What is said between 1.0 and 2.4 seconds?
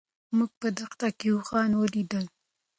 کې اوښان ولیدل.